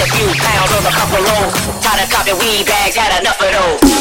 [0.00, 1.54] a few pounds on a couple rolls.
[1.82, 3.94] Tired of copying weed bags, had enough of those.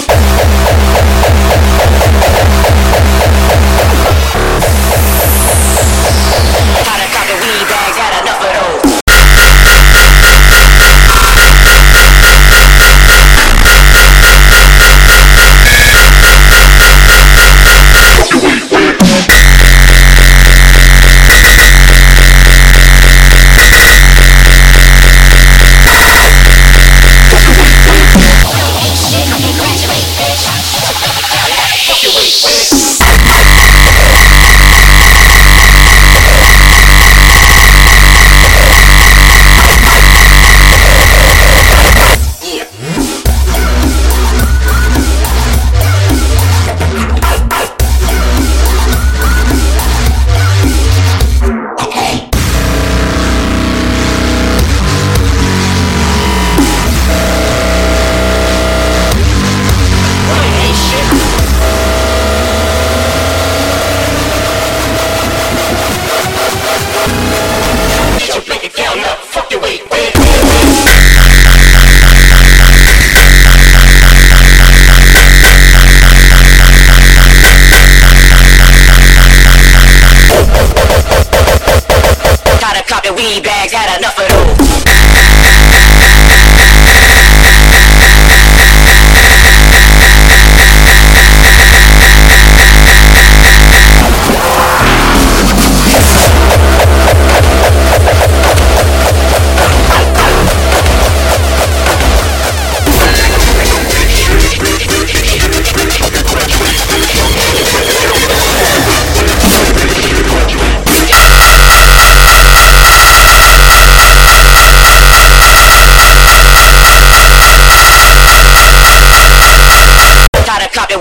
[83.24, 83.83] Tired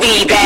[0.02, 0.41] be back.